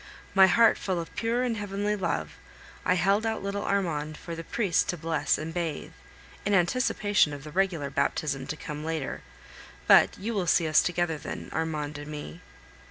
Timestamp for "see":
10.47-10.67